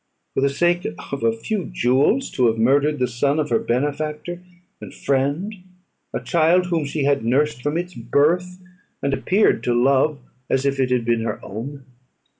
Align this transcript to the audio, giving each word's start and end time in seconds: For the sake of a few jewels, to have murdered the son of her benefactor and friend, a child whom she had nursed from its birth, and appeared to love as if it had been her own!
For 0.33 0.41
the 0.41 0.49
sake 0.49 0.87
of 1.11 1.21
a 1.23 1.31
few 1.31 1.65
jewels, 1.65 2.31
to 2.31 2.47
have 2.47 2.57
murdered 2.57 2.97
the 2.97 3.07
son 3.07 3.39
of 3.39 3.51
her 3.51 3.59
benefactor 3.59 4.41
and 4.81 4.91
friend, 4.91 5.53
a 6.11 6.19
child 6.19 6.65
whom 6.65 6.85
she 6.85 7.03
had 7.03 7.23
nursed 7.23 7.61
from 7.61 7.77
its 7.77 7.93
birth, 7.93 8.57
and 9.03 9.13
appeared 9.13 9.63
to 9.65 9.75
love 9.79 10.17
as 10.49 10.65
if 10.65 10.79
it 10.79 10.89
had 10.89 11.05
been 11.05 11.21
her 11.21 11.39
own! 11.45 11.85